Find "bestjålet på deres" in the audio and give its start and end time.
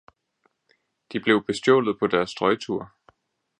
1.45-2.29